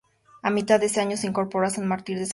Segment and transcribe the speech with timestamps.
[0.41, 2.29] A mitad de ese año se incorporó a San Martín de San Juan.